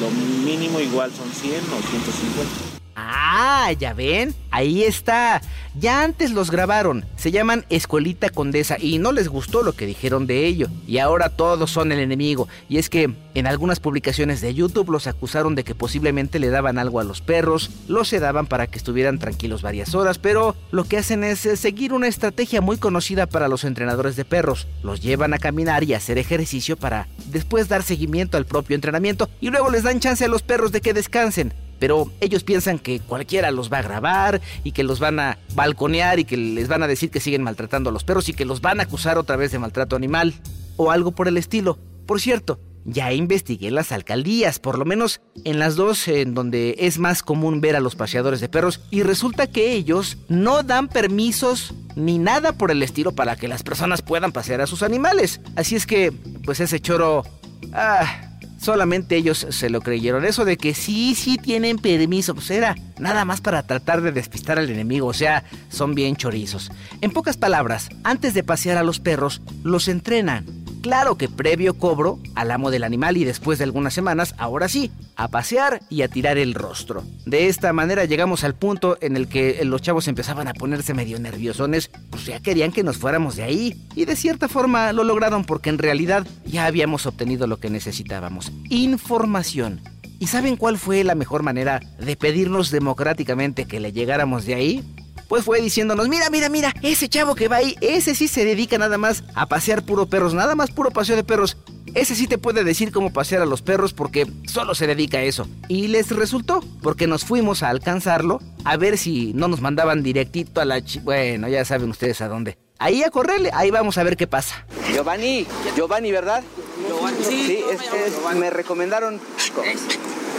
[0.00, 0.10] lo
[0.44, 2.69] mínimo igual son 100 o 150.
[3.02, 5.40] Ah, ya ven, ahí está.
[5.78, 7.04] Ya antes los grabaron.
[7.16, 10.68] Se llaman Escuelita Condesa y no les gustó lo que dijeron de ello.
[10.86, 12.48] Y ahora todos son el enemigo.
[12.68, 16.78] Y es que en algunas publicaciones de YouTube los acusaron de que posiblemente le daban
[16.78, 20.98] algo a los perros, los sedaban para que estuvieran tranquilos varias horas, pero lo que
[20.98, 24.66] hacen es eh, seguir una estrategia muy conocida para los entrenadores de perros.
[24.82, 29.50] Los llevan a caminar y hacer ejercicio para después dar seguimiento al propio entrenamiento y
[29.50, 33.50] luego les dan chance a los perros de que descansen pero ellos piensan que cualquiera
[33.50, 36.86] los va a grabar y que los van a balconear y que les van a
[36.86, 39.50] decir que siguen maltratando a los perros y que los van a acusar otra vez
[39.50, 40.34] de maltrato animal
[40.76, 41.78] o algo por el estilo.
[42.06, 46.98] Por cierto, ya investigué las alcaldías, por lo menos en las dos en donde es
[46.98, 51.74] más común ver a los paseadores de perros y resulta que ellos no dan permisos
[51.96, 55.40] ni nada por el estilo para que las personas puedan pasear a sus animales.
[55.56, 56.12] Así es que,
[56.44, 57.24] pues ese choro...
[57.72, 58.29] Ah,
[58.60, 60.26] Solamente ellos se lo creyeron.
[60.26, 64.58] Eso de que sí, sí tienen permiso, pues era nada más para tratar de despistar
[64.58, 65.06] al enemigo.
[65.06, 66.70] O sea, son bien chorizos.
[67.00, 70.44] En pocas palabras, antes de pasear a los perros, los entrenan.
[70.82, 74.90] Claro que previo cobro al amo del animal y después de algunas semanas, ahora sí,
[75.14, 77.04] a pasear y a tirar el rostro.
[77.26, 81.18] De esta manera llegamos al punto en el que los chavos empezaban a ponerse medio
[81.18, 83.86] nerviosones, pues ya querían que nos fuéramos de ahí.
[83.94, 88.50] Y de cierta forma lo lograron porque en realidad ya habíamos obtenido lo que necesitábamos.
[88.70, 89.80] Información.
[90.18, 94.84] ¿Y saben cuál fue la mejor manera de pedirnos democráticamente que le llegáramos de ahí?
[95.30, 98.78] Pues fue diciéndonos, mira, mira, mira, ese chavo que va ahí, ese sí se dedica
[98.78, 101.56] nada más a pasear puro perros, nada más puro paseo de perros.
[101.94, 105.22] Ese sí te puede decir cómo pasear a los perros porque solo se dedica a
[105.22, 105.46] eso.
[105.68, 110.60] Y les resultó, porque nos fuimos a alcanzarlo, a ver si no nos mandaban directito
[110.60, 110.84] a la...
[110.84, 112.58] chi- Bueno, ya saben ustedes a dónde.
[112.80, 114.66] Ahí a correrle, ahí vamos a ver qué pasa.
[114.92, 116.42] Giovanni, Giovanni, ¿verdad?
[116.88, 119.20] Giovanni, Sí, sí, es- es- me recomendaron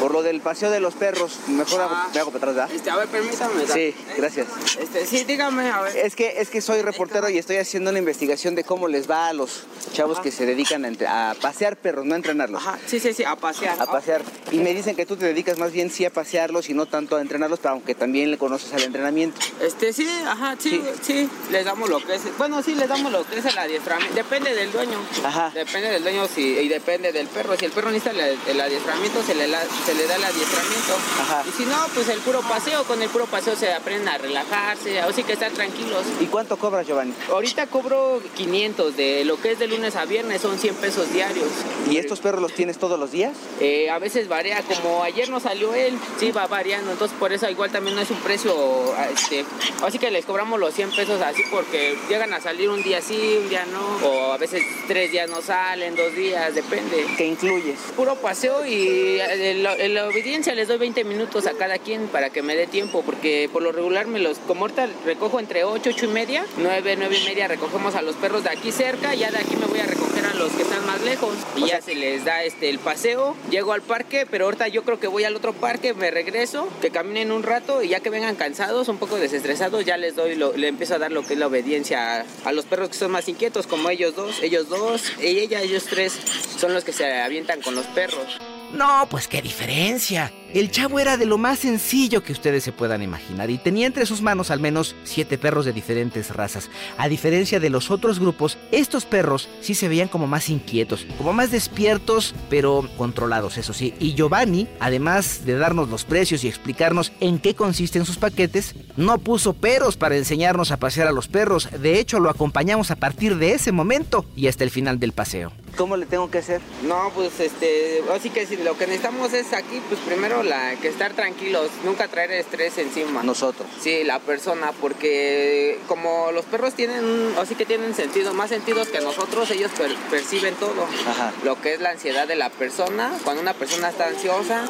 [0.01, 1.33] por lo del paseo de los perros.
[1.47, 2.09] Mejor hago- Ah.
[2.11, 2.75] me hago para atrás, ¿verdad?
[2.75, 3.67] Este, a ver, permítame.
[3.71, 4.47] Sí, gracias.
[4.79, 5.95] Este, sí, dígame, a ver.
[5.95, 9.27] Es que, es que soy reportero y estoy haciendo una investigación de cómo les va
[9.27, 9.61] a los
[9.93, 10.23] chavos Ajá.
[10.23, 12.59] que se dedican a, pasear perros, no a entrenarlos.
[12.65, 13.79] Ajá, sí, sí, sí, a pasear.
[13.79, 14.23] A pasear.
[14.51, 17.15] Y me dicen que tú te dedicas más bien sí a pasearlos y no tanto
[17.17, 19.39] a entrenarlos, pero aunque también le conoces al entrenamiento.
[19.61, 23.23] Este, sí, ajá, sí, sí, les damos lo que es, bueno, sí, les damos lo
[23.27, 25.51] que es el adiestramiento, depende del dueño, Ajá.
[25.53, 29.21] depende del dueño si, y depende del perro, si el perro necesita el, el adiestramiento,
[29.23, 31.43] se le, la- se le da el adiestramiento, Ajá.
[31.47, 34.99] y si no, pues el puro paseo, con el puro paseo se aprenden a relajarse,
[34.99, 36.03] así que estar tranquilos.
[36.19, 37.13] ¿Y cuánto cobras, Giovanni?
[37.29, 41.47] Ahorita cobro 500, de lo que es de lunes a viernes son 100 pesos diarios.
[41.89, 43.35] ¿Y estos perros los tienes todos los días?
[43.59, 47.49] Eh, a veces varía, como ayer no salió él, sí va variando, entonces por eso
[47.49, 48.53] igual también no es un precio,
[48.97, 49.45] ah, este,
[49.83, 53.37] así que les cobramos los 100 pesos así porque llegan a salir un día sí,
[53.41, 57.05] un día no, o a veces tres días no salen, dos días, depende.
[57.17, 57.79] ¿Qué incluyes?
[57.95, 62.29] Puro paseo y el, en la obediencia les doy 20 minutos a cada quien para
[62.29, 65.89] que me dé tiempo, porque por lo regular me los, como ahorita recojo entre 8,
[65.95, 69.31] 8 y media, 9, 9 y media recogemos a los perros de aquí cerca, ya
[69.31, 71.95] de aquí me voy a recoger a los que están más lejos y ya se
[71.95, 75.35] les da este el paseo, llego al parque, pero ahorita yo creo que voy al
[75.35, 79.15] otro parque, me regreso, que caminen un rato y ya que vengan cansados, un poco
[79.15, 82.25] desestresados, ya les doy, lo, le empiezo a dar lo que es la obediencia a,
[82.45, 85.85] a los perros que son más inquietos, como ellos dos, ellos dos, y ella, ellos
[85.89, 86.19] tres,
[86.59, 88.37] son los que se avientan con los perros.
[88.73, 90.31] No, pues qué diferencia.
[90.53, 94.05] El chavo era de lo más sencillo que ustedes se puedan imaginar y tenía entre
[94.05, 96.69] sus manos al menos siete perros de diferentes razas.
[96.97, 101.31] A diferencia de los otros grupos, estos perros sí se veían como más inquietos, como
[101.31, 103.93] más despiertos, pero controlados, eso sí.
[103.99, 109.19] Y Giovanni, además de darnos los precios y explicarnos en qué consisten sus paquetes, no
[109.19, 111.69] puso peros para enseñarnos a pasear a los perros.
[111.79, 115.53] De hecho, lo acompañamos a partir de ese momento y hasta el final del paseo.
[115.77, 116.61] ¿Cómo le tengo que hacer?
[116.83, 120.89] No, pues este, así que si lo que necesitamos es aquí, pues primero la que
[120.89, 123.23] estar tranquilos, nunca traer estrés encima.
[123.23, 123.67] Nosotros.
[123.81, 128.99] Sí, la persona, porque como los perros tienen, así que tienen sentido, más sentidos que
[129.01, 130.83] nosotros, ellos per- perciben todo.
[131.09, 131.31] Ajá.
[131.43, 134.65] Lo que es la ansiedad de la persona, cuando una persona está ansiosa,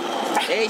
[0.49, 0.69] ey,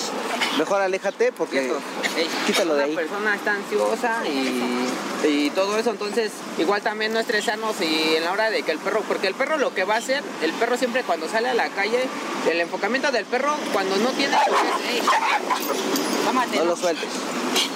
[0.57, 1.59] Mejor aléjate porque...
[1.61, 1.79] quieto,
[2.17, 2.95] ey, Quítalo de una ahí.
[2.95, 8.31] persona está ansiosa y, y todo eso, entonces igual también no estresarnos y en la
[8.33, 10.77] hora de que el perro, porque el perro lo que va a hacer, el perro
[10.77, 11.99] siempre cuando sale a la calle,
[12.49, 15.01] el enfocamiento del perro cuando no tiene, pues ey,
[16.25, 16.65] No ¿no?
[16.65, 17.09] lo sueltes.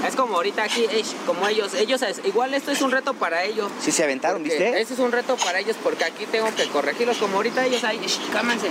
[0.08, 3.44] Es como ahorita aquí, ey, como ellos, ellos, es- igual esto es un reto para
[3.44, 3.72] ellos.
[3.82, 4.80] Sí se aventaron, ¿viste?
[4.80, 8.00] Ese es un reto para ellos porque aquí tengo que corregirlos como ahorita ellos ahí,
[8.06, 8.68] "Shh, cálmense.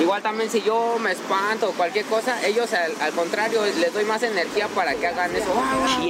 [0.00, 4.04] Igual también si yo me espanto o cualquier cosa, ellos al, al contrario les doy
[4.04, 5.46] más energía para que hagan eso.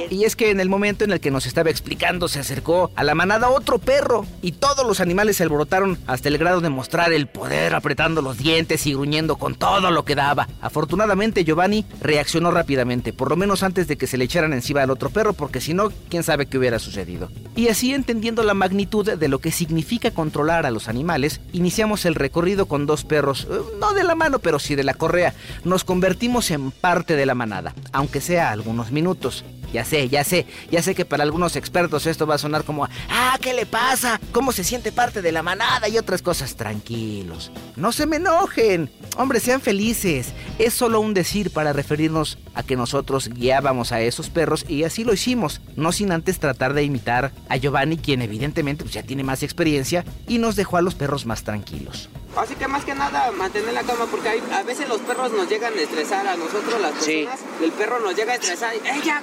[0.09, 3.03] Y es que en el momento en el que nos estaba explicando se acercó a
[3.05, 6.96] la manada otro perro y todos los animales se alborotaron hasta el grado de mostrar
[7.05, 10.47] el poder apretando los dientes y gruñendo con todo lo que daba.
[10.61, 14.89] Afortunadamente Giovanni reaccionó rápidamente, por lo menos antes de que se le echaran encima al
[14.89, 17.29] otro perro porque si no, quién sabe qué hubiera sucedido.
[17.55, 22.15] Y así entendiendo la magnitud de lo que significa controlar a los animales, iniciamos el
[22.15, 25.33] recorrido con dos perros, eh, no de la mano pero sí de la correa.
[25.63, 29.45] Nos convertimos en parte de la manada, aunque sea algunos minutos.
[29.73, 32.87] Ya sé, ya sé, ya sé que para algunos expertos esto va a sonar como,
[33.09, 34.19] ah, ¿qué le pasa?
[34.31, 35.89] ¿Cómo se siente parte de la manada?
[35.89, 37.51] Y otras cosas, tranquilos.
[37.75, 38.89] No se me enojen.
[39.17, 40.29] Hombre, sean felices.
[40.57, 45.03] Es solo un decir para referirnos a que nosotros guiábamos a esos perros y así
[45.03, 49.23] lo hicimos, no sin antes tratar de imitar a Giovanni, quien evidentemente pues, ya tiene
[49.23, 52.09] más experiencia y nos dejó a los perros más tranquilos.
[52.35, 55.49] Así que más que nada mantener la calma porque hay- a veces los perros nos
[55.49, 57.25] llegan a estresar a nosotros las Sí.
[57.25, 57.39] personas.
[57.63, 59.21] El perro nos llega a estresar y, ¡eh, ya,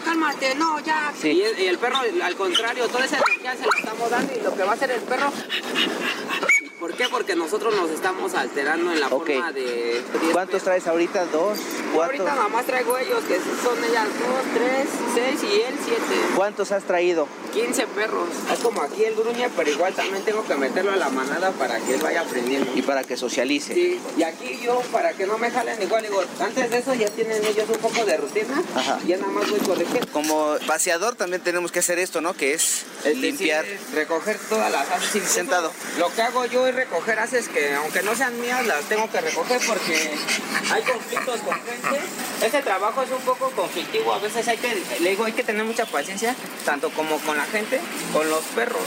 [0.56, 1.12] ¡No, ya!
[1.20, 1.28] Sí.
[1.28, 4.40] Y, el, y el perro, al contrario, toda esa energía se la estamos dando y
[4.40, 5.32] lo que va a hacer el perro...
[6.84, 7.08] ¿Por qué?
[7.08, 10.02] Porque nosotros nos estamos alterando en la forma de...
[10.32, 11.24] ¿Cuántos traes ahorita?
[11.32, 11.58] ¿Dos?
[11.94, 12.02] ¿Cuatro?
[12.18, 16.20] ahorita nada más traigo ellos, que son ellas dos, tres, seis y él siete.
[16.36, 17.26] ¿Cuántos has traído?
[17.54, 18.28] 15 perros.
[18.52, 21.78] Es como aquí el gruñe, pero igual también tengo que meterlo a la manada para
[21.78, 22.70] que él vaya aprendiendo.
[22.74, 23.72] Y para que socialice.
[23.72, 27.08] Sí, y aquí yo, para que no me jalen igual, digo, antes de eso ya
[27.08, 28.62] tienen ellos un poco de rutina.
[28.74, 28.98] Ajá.
[29.04, 30.06] Y ya nada más voy corrigiendo.
[30.12, 32.34] Como paseador también tenemos que hacer esto, ¿no?
[32.34, 33.64] Que es Este, limpiar.
[33.64, 35.22] sí, recoger todas las haces.
[35.22, 35.70] Sentado.
[35.98, 39.20] Lo que hago yo es recoger haces que, aunque no sean mías, las tengo que
[39.20, 40.10] recoger porque
[40.70, 42.00] hay conflictos con gente.
[42.44, 44.12] Este trabajo es un poco conflictivo.
[44.12, 46.34] A veces hay que, le digo, hay que tener mucha paciencia,
[46.64, 47.80] tanto como con la gente,
[48.12, 48.82] con los perros.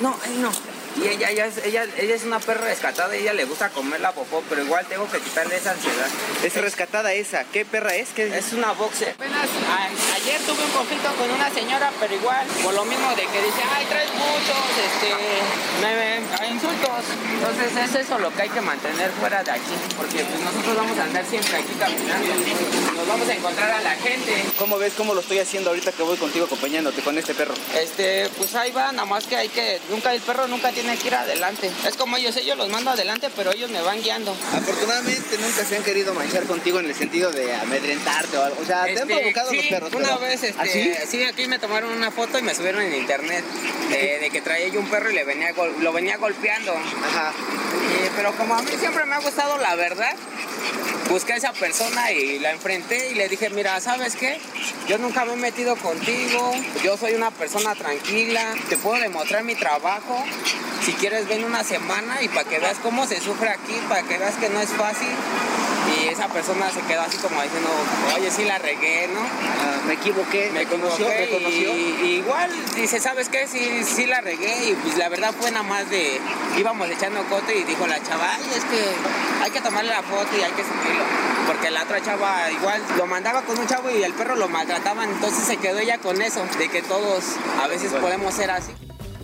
[0.00, 0.73] No, no.
[0.96, 4.00] Y ella, ella, es, ella, ella es una perra rescatada y ella le gusta comer
[4.00, 6.06] la popó, pero igual tengo que quitarle esa ansiedad.
[6.44, 7.44] Es rescatada esa.
[7.44, 8.10] ¿Qué perra es?
[8.10, 9.10] ¿Qué Es una boxer.
[9.10, 13.22] Apenas a- ayer tuve un conflicto con una señora, pero igual, por lo mismo de
[13.22, 15.14] que dice, ay, traes muchos, este,
[15.82, 17.04] me, me- insultos.
[17.34, 20.98] Entonces es eso lo que hay que mantener fuera de aquí, porque pues nosotros vamos
[20.98, 22.34] a andar siempre aquí caminando,
[22.96, 24.44] nos vamos a encontrar a la gente.
[24.58, 27.54] ¿Cómo ves cómo lo estoy haciendo ahorita que voy contigo acompañándote con este perro?
[27.78, 31.08] Este, pues ahí va, nada más que hay que, nunca el perro nunca tiene que
[31.08, 31.70] ir adelante.
[31.86, 34.32] Es como ellos, ellos los mando adelante, pero ellos me van guiando.
[34.54, 38.60] Afortunadamente nunca se han querido manchar contigo en el sentido de amedrentarte o algo.
[38.62, 39.92] O sea, ¿te han Este, provocado sí, los perros?
[39.94, 40.66] Una pero- vez, este, ¿Ah,
[41.10, 41.24] sí?
[41.24, 43.44] aquí me tomaron una foto y me subieron en internet
[43.90, 46.72] eh, de que traía yo un perro y le venía lo venía golpeando.
[46.72, 47.32] Ajá.
[47.32, 50.14] Y- pero como a mí siempre me ha gustado la verdad,
[51.10, 54.40] busqué a esa persona y la enfrenté y le dije, mira, ¿sabes qué?
[54.88, 59.54] Yo nunca me he metido contigo, yo soy una persona tranquila, te puedo demostrar mi
[59.54, 60.24] trabajo.
[60.84, 64.18] Si quieres ven una semana y para que veas cómo se sufre aquí, para que
[64.18, 65.08] veas que no es fácil.
[66.14, 67.68] Esa persona se quedó así como diciendo,
[68.16, 69.20] oye, sí la regué, ¿no?
[69.20, 71.74] Ah, me equivoqué, Me reconoció, equivoqué reconoció.
[71.76, 73.46] y, y igual dice, ¿sabes qué?
[73.46, 76.20] Sí, sí la regué y pues la verdad fue nada más de,
[76.56, 78.80] íbamos echando cote y dijo la chava, ay, es que
[79.42, 81.04] hay que tomarle la foto y hay que subirlo.
[81.46, 85.10] Porque la otra chava igual lo mandaba con un chavo y el perro lo maltrataban,
[85.10, 87.22] entonces se quedó ella con eso, de que todos
[87.62, 88.72] a veces podemos ser así.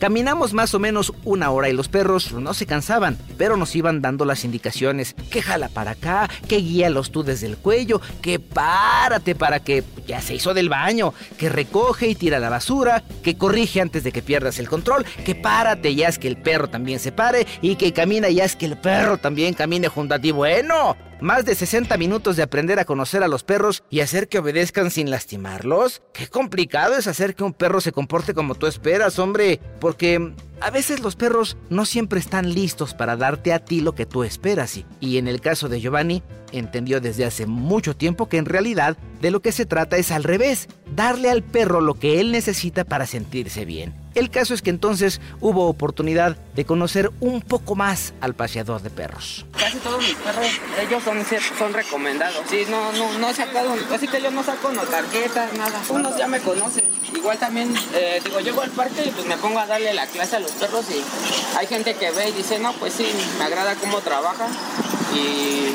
[0.00, 4.00] Caminamos más o menos una hora y los perros no se cansaban, pero nos iban
[4.00, 9.34] dando las indicaciones, que jala para acá, que guíalos tú desde el cuello, que párate
[9.34, 13.82] para que ya se hizo del baño, que recoge y tira la basura, que corrige
[13.82, 17.12] antes de que pierdas el control, que párate y haz que el perro también se
[17.12, 20.30] pare y que camina y haz que el perro también camine junto a ti.
[20.30, 24.38] Bueno, más de 60 minutos de aprender a conocer a los perros y hacer que
[24.38, 26.02] obedezcan sin lastimarlos.
[26.12, 29.61] Qué complicado es hacer que un perro se comporte como tú esperas, hombre.
[29.80, 34.06] Porque a veces los perros no siempre están listos para darte a ti lo que
[34.06, 34.76] tú esperas.
[34.76, 38.96] Y, y en el caso de Giovanni, entendió desde hace mucho tiempo que en realidad
[39.20, 42.84] de lo que se trata es al revés, darle al perro lo que él necesita
[42.84, 43.94] para sentirse bien.
[44.14, 48.90] El caso es que entonces hubo oportunidad de conocer un poco más al paseador de
[48.90, 49.46] perros.
[49.56, 50.46] Casi todos mis perros,
[50.80, 51.18] ellos son,
[51.58, 52.42] son recomendados.
[52.48, 55.80] Sí, no, no, no he sacado, así que yo no saco no tarjetas, nada.
[55.90, 56.84] Unos ya me conocen.
[57.14, 60.36] Igual también, eh, digo, llego al parque y pues me pongo a darle la clase
[60.36, 61.02] a los perros y
[61.58, 63.06] hay gente que ve y dice, no, pues sí,
[63.38, 64.46] me agrada cómo trabaja
[65.14, 65.74] y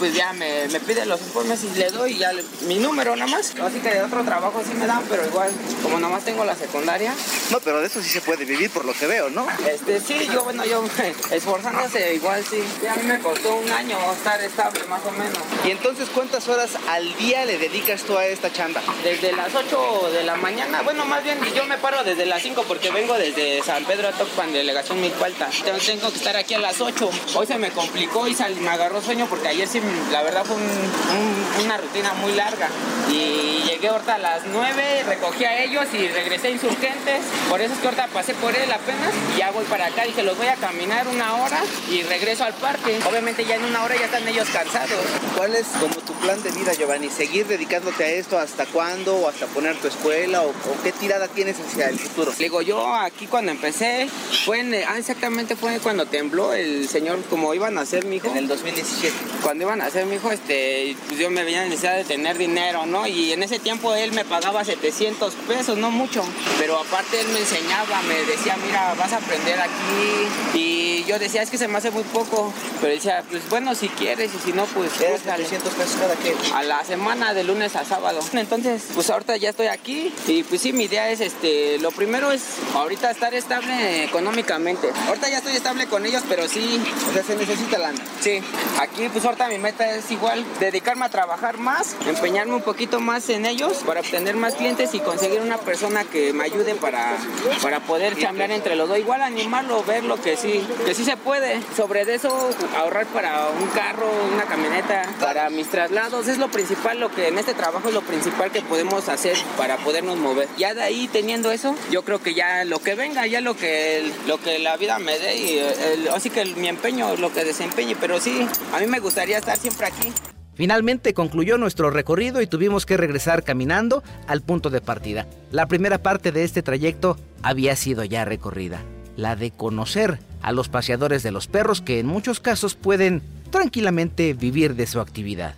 [0.00, 3.30] pues ya me, me pide los informes y le doy ya le- mi número nada
[3.30, 3.52] más.
[3.60, 5.50] Así que de otro trabajo sí me dan, pero igual,
[5.82, 7.14] como nada más tengo la secundaria,
[7.50, 9.46] No, pero de eso sí se puede vivir por lo que veo, ¿no?
[9.70, 10.82] este sí, yo bueno, yo
[11.30, 12.62] esforzándose igual sí.
[12.82, 15.38] Y a mí me costó un año estar estable más o menos.
[15.64, 18.80] Y entonces, ¿cuántas horas al día le dedicas tú a esta chamba?
[19.04, 22.64] Desde las 8 de la mañana, bueno, más bien yo me paro desde las 5
[22.66, 25.48] porque vengo desde San Pedro a Tocpan, delegación Milpalta.
[25.58, 27.10] Entonces tengo que estar aquí a las 8.
[27.34, 29.80] Hoy se me complicó y sal- me agarró sueño porque ayer sí,
[30.12, 32.68] la verdad fue un- un- una rutina muy larga.
[33.10, 37.20] Y llegué ahorita a las 9, recogí a ellos y regresé a Insurgentes.
[37.48, 40.04] Por eso es que ahorita pasé por él apenas y ya voy para acá.
[40.04, 42.98] Dije, los voy a caminar una hora y regreso al parque.
[43.08, 44.98] Obviamente ya en una hora ya están ellos cansados.
[45.36, 47.10] ¿Cuál es como tu plan de vida, Giovanni?
[47.10, 49.16] ¿Seguir dedicándote a esto hasta cuándo?
[49.16, 50.42] ¿O hasta poner tu escuela?
[50.42, 52.32] ¿O, o qué tirada tienes hacia el futuro?
[52.38, 54.08] Le Digo, yo aquí cuando empecé,
[54.44, 58.28] fue en, ah, exactamente fue cuando tembló el señor, como iban a hacer mi hijo.
[58.28, 59.14] En el 2017.
[59.42, 62.86] Cuando iban a hacer mi hijo, este, pues yo me veía necesidad de tener dinero,
[62.86, 63.06] ¿no?
[63.06, 66.22] Y en ese tiempo él me pagaba 700 pesos, no mucho.
[66.58, 70.58] Pero aparte él me enseñaba, me decía, mira, vas a aprender aquí.
[70.58, 72.52] Y yo decía, es que se me hace muy poco.
[72.80, 75.44] Pero decía, pues bueno, si quieres y si no, pues ¿Eres búscale.
[75.44, 76.34] 700 pesos cada que?
[76.54, 78.20] a la semana de lunes a sábado.
[78.32, 82.32] Entonces, pues ahorita ya estoy aquí y pues sí, mi idea es este, lo primero
[82.32, 82.42] es
[82.74, 84.90] ahorita estar estable económicamente.
[85.08, 87.98] Ahorita ya estoy estable con ellos, pero sí, O sea, se necesita lana.
[88.20, 88.40] sí,
[88.80, 93.28] aquí pues ahorita mi meta es igual dedicarme a trabajar más, empeñarme un poquito más
[93.28, 97.16] en ellos para obtener más clientes y conseguir una persona que me ayude para,
[97.62, 98.98] para poder chambear entre los dos.
[98.98, 101.60] Igual animarlo, verlo que sí, que sí se puede.
[101.76, 106.98] Sobre de eso, ahorrar para un carro, una camioneta, para mis traslados, es lo principal,
[107.00, 110.48] lo que en este trabajo es lo principal que podemos hacer para podernos mover.
[110.58, 114.10] Ya de ahí teniendo eso, yo creo que ya lo que venga, ya lo que,
[114.26, 117.44] lo que la vida me dé y el- así que el- mi empeño, lo que
[117.44, 120.12] desempeñe, pero sí, a mí me gustaría estar siempre aquí.
[120.54, 125.26] Finalmente concluyó nuestro recorrido y tuvimos que regresar caminando al punto de partida.
[125.50, 128.82] La primera parte de este trayecto había sido ya recorrida,
[129.16, 134.34] la de conocer a los paseadores de los perros que en muchos casos pueden tranquilamente
[134.34, 135.54] vivir de su actividad.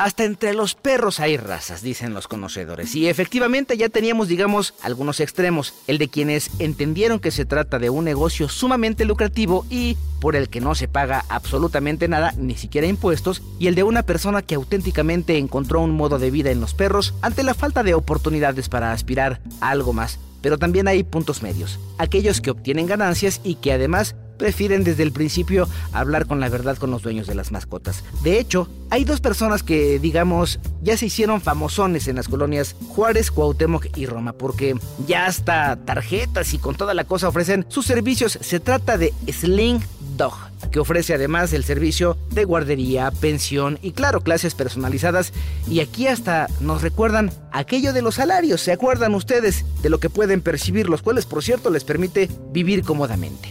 [0.00, 2.94] Hasta entre los perros hay razas, dicen los conocedores.
[2.94, 5.74] Y efectivamente ya teníamos, digamos, algunos extremos.
[5.88, 10.48] El de quienes entendieron que se trata de un negocio sumamente lucrativo y por el
[10.48, 13.42] que no se paga absolutamente nada, ni siquiera impuestos.
[13.58, 17.12] Y el de una persona que auténticamente encontró un modo de vida en los perros
[17.20, 20.18] ante la falta de oportunidades para aspirar a algo más.
[20.42, 21.78] Pero también hay puntos medios.
[21.98, 26.78] Aquellos que obtienen ganancias y que además prefieren desde el principio hablar con la verdad
[26.78, 28.02] con los dueños de las mascotas.
[28.22, 33.30] De hecho, hay dos personas que, digamos, ya se hicieron famosones en las colonias Juárez,
[33.30, 34.76] Cuauhtémoc y Roma, porque
[35.06, 38.38] ya hasta tarjetas y con toda la cosa ofrecen sus servicios.
[38.40, 39.82] Se trata de Sling
[40.16, 40.32] Dog,
[40.72, 45.34] que ofrece además el servicio de guardería, pensión y claro, clases personalizadas.
[45.68, 50.08] Y aquí hasta nos recuerdan aquello de los salarios, ¿se acuerdan ustedes de lo que
[50.08, 53.49] pueden percibir, los cuales por cierto les permite vivir cómodamente?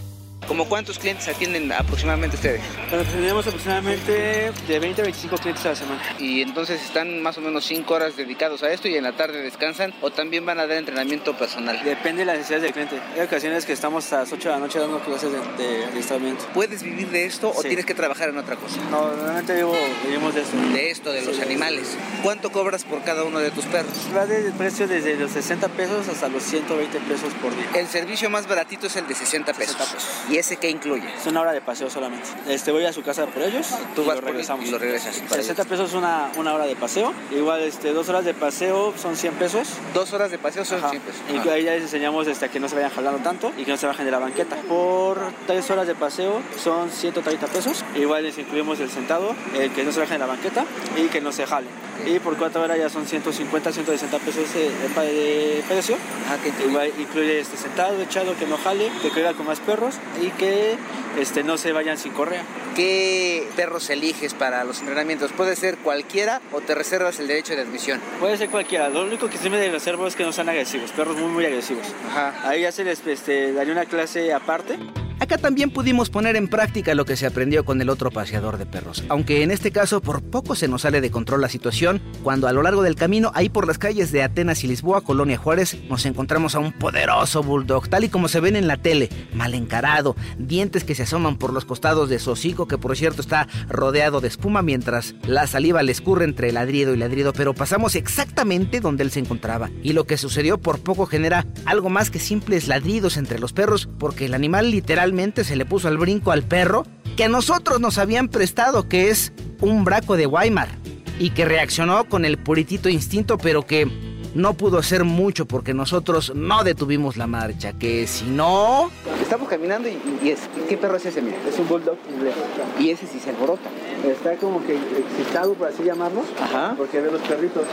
[0.50, 2.62] ¿Como cuántos clientes atienden aproximadamente ustedes?
[2.90, 6.02] Bueno, pues tenemos aproximadamente de 20 a 25 clientes a la semana.
[6.18, 9.44] Y entonces están más o menos 5 horas dedicados a esto y en la tarde
[9.44, 11.80] descansan o también van a dar entrenamiento personal.
[11.84, 13.00] Depende de las necesidades del cliente.
[13.14, 16.44] Hay ocasiones que estamos hasta las 8 de la noche dando clases de, de adiestramiento.
[16.52, 18.78] ¿Puedes vivir de esto o tienes que trabajar en otra cosa?
[18.90, 20.58] No, normalmente vivo, vivimos de esto.
[20.74, 21.44] De esto, de los Sí.
[21.44, 21.96] animales.
[22.24, 23.94] ¿Cuánto cobras por cada uno de tus perros?
[24.18, 27.68] Va del precio desde los 60 pesos hasta los 120 pesos por día.
[27.76, 29.76] El servicio más baratito es el de 60 pesos.
[29.78, 30.10] 60 pesos.
[30.32, 31.04] ¿Y ese qué incluye?
[31.18, 32.28] Es una hora de paseo solamente.
[32.48, 33.68] Este, voy a su casa por ellos.
[33.96, 34.66] Tú y vas lo regresamos.
[34.66, 37.14] y lo regresas para 60 pesos una, una hora de paseo.
[37.32, 39.68] Igual este, dos horas de paseo son 100 pesos.
[39.94, 40.90] Dos horas de paseo son Ajá.
[40.90, 41.22] 100 pesos.
[41.34, 41.54] Y Ah.
[41.54, 43.78] ahí ya les enseñamos este, a que no se vayan jalando tanto y que no
[43.78, 44.56] se bajen de la banqueta.
[44.68, 47.84] Por tres horas de paseo son 130 pesos.
[47.96, 50.66] Igual les incluimos el sentado, el que no se bajen de la banqueta
[50.98, 51.70] y que no se jalen.
[52.06, 55.98] Y por cuatro horas ya son 150, 160 pesos de, de- precio.
[56.30, 56.70] Ah, que incluye.
[56.70, 60.76] Igual incluye este sentado, echado, que no jale, que caiga con más perros y que
[61.20, 62.44] este, no se vayan sin correa.
[62.76, 65.32] ¿Qué perros eliges para los entrenamientos?
[65.32, 68.00] ¿Puede ser cualquiera o te reservas el derecho de admisión?
[68.20, 68.90] Puede ser cualquiera.
[68.90, 71.86] Lo único que sí me reservo es que no sean agresivos, perros muy, muy agresivos.
[72.10, 72.48] Ajá.
[72.48, 74.78] Ahí ya se les este, daría una clase aparte.
[75.20, 78.66] Acá también pudimos poner en práctica lo que se aprendió con el otro paseador de
[78.66, 82.48] perros, aunque en este caso por poco se nos sale de control la situación cuando
[82.48, 85.78] a lo largo del camino, ahí por las calles de Atenas y Lisboa, Colonia Juárez,
[85.90, 89.56] nos encontramos a un poderoso bulldog, tal y como se ven en la tele, mal
[89.56, 93.50] encarado, dientes que se asoman por los costados de su hocico, que por cierto está
[93.68, 98.80] rodeado de espuma mientras la saliva le escurre entre ladrido y ladrido, pero pasamos exactamente
[98.80, 102.70] donde él se encontraba, y lo que sucedió por poco genera algo más que simples
[102.70, 104.72] ladridos entre los perros, porque el animal
[105.10, 106.86] literalmente se le puso al brinco al perro
[107.18, 110.70] que a nosotros nos habían prestado, que es un braco de Weimar,
[111.18, 113.88] y que reaccionó con el puritito instinto, pero que
[114.36, 118.92] no pudo hacer mucho porque nosotros no detuvimos la marcha, que si no...
[119.20, 121.24] Estamos caminando y, y es, ¿qué perro es ese?
[121.24, 121.38] Mira.
[121.50, 122.36] Es un bulldog inglés.
[122.80, 123.68] Y ese sí se alborota.
[124.08, 126.76] Está como que excitado, por así llamarlo, Ajá.
[126.78, 127.64] porque ve los perritos.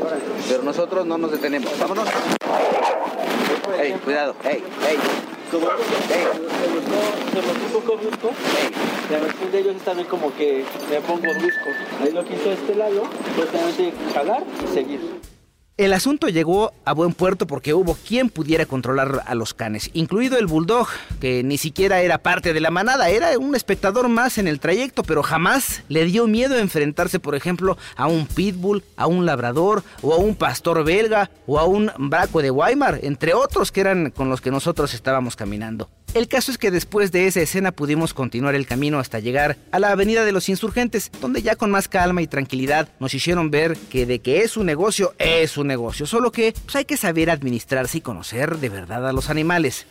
[0.00, 0.16] Ahora.
[0.48, 1.70] Pero nosotros no nos detenemos.
[1.78, 2.08] Vámonos.
[3.78, 4.34] Ey, cuidado.
[4.44, 4.98] Ey, ey.
[5.52, 5.64] Se se
[7.46, 8.30] volvió un poco brusco,
[9.10, 11.68] la versión de ellos también como que me pongo brusco.
[12.00, 13.02] Ahí lo que hizo este lado
[13.36, 15.31] fue solamente jalar y seguir.
[15.78, 20.36] El asunto llegó a buen puerto porque hubo quien pudiera controlar a los canes, incluido
[20.36, 20.86] el bulldog,
[21.18, 25.02] que ni siquiera era parte de la manada, era un espectador más en el trayecto,
[25.02, 30.12] pero jamás le dio miedo enfrentarse, por ejemplo, a un pitbull, a un labrador, o
[30.12, 34.28] a un pastor belga, o a un braco de Weimar, entre otros que eran con
[34.28, 35.88] los que nosotros estábamos caminando.
[36.14, 39.78] El caso es que después de esa escena pudimos continuar el camino hasta llegar a
[39.78, 43.78] la Avenida de los Insurgentes, donde ya con más calma y tranquilidad nos hicieron ver
[43.90, 47.30] que de que es un negocio, es un negocio, solo que pues, hay que saber
[47.30, 49.86] administrarse y conocer de verdad a los animales.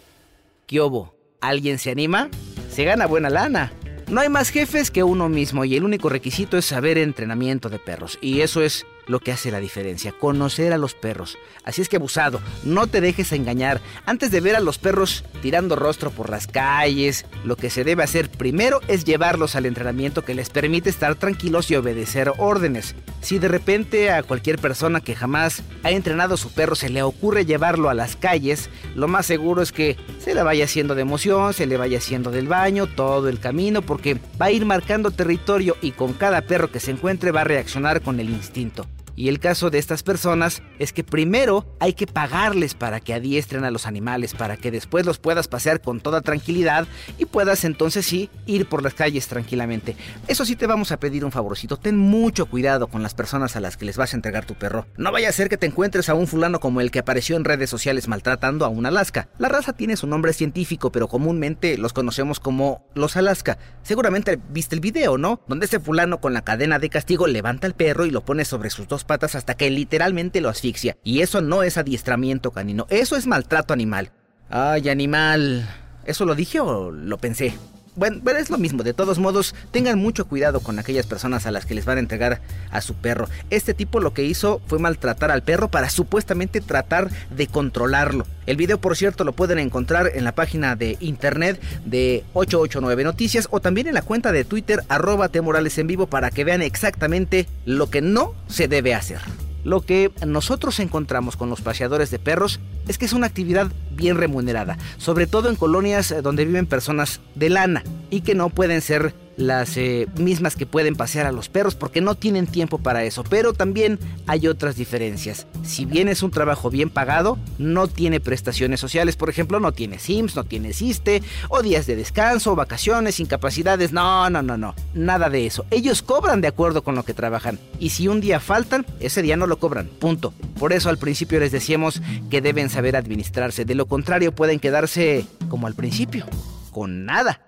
[0.67, 1.15] ¿Qué hubo?
[1.41, 2.29] ¿Alguien se anima?
[2.69, 3.73] Se gana buena lana.
[4.07, 7.79] No hay más jefes que uno mismo y el único requisito es saber entrenamiento de
[7.79, 8.19] perros.
[8.21, 11.37] Y eso es lo que hace la diferencia, conocer a los perros.
[11.63, 13.81] Así es que abusado, no te dejes engañar.
[14.05, 18.03] Antes de ver a los perros tirando rostro por las calles, lo que se debe
[18.03, 22.95] hacer primero es llevarlos al entrenamiento que les permite estar tranquilos y obedecer órdenes.
[23.21, 27.03] Si de repente a cualquier persona que jamás ha entrenado a su perro se le
[27.03, 31.01] ocurre llevarlo a las calles, lo más seguro es que se le vaya haciendo de
[31.01, 35.11] emoción, se le vaya haciendo del baño todo el camino porque va a ir marcando
[35.11, 38.87] territorio y con cada perro que se encuentre va a reaccionar con el instinto.
[39.21, 43.63] Y el caso de estas personas es que primero hay que pagarles para que adiestren
[43.65, 46.87] a los animales, para que después los puedas pasear con toda tranquilidad
[47.19, 49.95] y puedas entonces sí ir por las calles tranquilamente.
[50.27, 53.59] Eso sí te vamos a pedir un favorcito, ten mucho cuidado con las personas a
[53.59, 54.87] las que les vas a entregar tu perro.
[54.97, 57.45] No vaya a ser que te encuentres a un fulano como el que apareció en
[57.45, 59.29] redes sociales maltratando a un Alaska.
[59.37, 63.59] La raza tiene su nombre científico, pero comúnmente los conocemos como los Alaska.
[63.83, 65.41] Seguramente viste el video, ¿no?
[65.47, 68.71] Donde este fulano con la cadena de castigo levanta al perro y lo pone sobre
[68.71, 69.03] sus dos
[69.35, 70.97] hasta que literalmente lo asfixia.
[71.03, 74.11] Y eso no es adiestramiento canino, eso es maltrato animal.
[74.49, 75.67] Ay, animal.
[76.05, 77.53] ¿Eso lo dije o lo pensé?
[77.95, 81.51] Bueno, pero es lo mismo, de todos modos, tengan mucho cuidado con aquellas personas a
[81.51, 83.27] las que les van a entregar a su perro.
[83.49, 88.25] Este tipo lo que hizo fue maltratar al perro para supuestamente tratar de controlarlo.
[88.45, 93.49] El video, por cierto, lo pueden encontrar en la página de internet de 889 Noticias
[93.51, 97.47] o también en la cuenta de Twitter arroba Morales en vivo para que vean exactamente
[97.65, 99.19] lo que no se debe hacer.
[99.63, 104.17] Lo que nosotros encontramos con los paseadores de perros es que es una actividad bien
[104.17, 109.13] remunerada, sobre todo en colonias donde viven personas de lana y que no pueden ser
[109.41, 113.23] las eh, mismas que pueden pasear a los perros porque no tienen tiempo para eso.
[113.23, 115.47] Pero también hay otras diferencias.
[115.63, 119.15] Si bien es un trabajo bien pagado, no tiene prestaciones sociales.
[119.15, 123.91] Por ejemplo, no tiene SIMS, no tiene CISTE, o días de descanso, vacaciones, incapacidades.
[123.91, 124.75] No, no, no, no.
[124.93, 125.65] Nada de eso.
[125.71, 127.59] Ellos cobran de acuerdo con lo que trabajan.
[127.79, 129.87] Y si un día faltan, ese día no lo cobran.
[129.87, 130.33] Punto.
[130.59, 133.65] Por eso al principio les decíamos que deben saber administrarse.
[133.65, 136.25] De lo contrario, pueden quedarse como al principio,
[136.71, 137.41] con nada.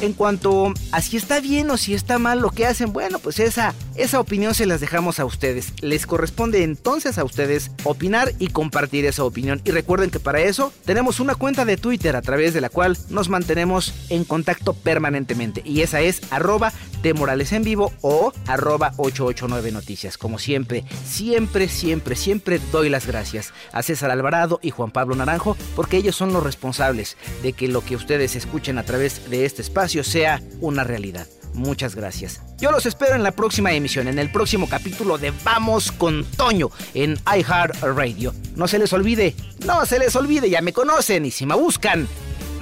[0.00, 3.40] En cuanto a si está bien o si está mal lo que hacen, bueno, pues
[3.40, 5.72] esa, esa opinión se las dejamos a ustedes.
[5.80, 9.60] Les corresponde entonces a ustedes opinar y compartir esa opinión.
[9.64, 12.96] Y recuerden que para eso tenemos una cuenta de Twitter a través de la cual
[13.10, 15.62] nos mantenemos en contacto permanentemente.
[15.64, 16.72] Y esa es arroba
[17.02, 20.16] de Morales en vivo o arroba 889 Noticias.
[20.16, 25.56] Como siempre, siempre, siempre, siempre doy las gracias a César Alvarado y Juan Pablo Naranjo
[25.74, 29.62] porque ellos son los responsables de que lo que ustedes escuchen a través de este
[29.62, 31.26] espacio sea una realidad.
[31.54, 32.40] Muchas gracias.
[32.58, 36.70] Yo los espero en la próxima emisión, en el próximo capítulo de Vamos con Toño
[36.94, 38.34] en iHeartRadio.
[38.54, 39.34] No se les olvide,
[39.64, 42.06] no se les olvide, ya me conocen y si me buscan,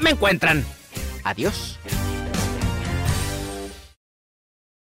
[0.01, 0.65] me encuentran.
[1.25, 1.79] Adiós.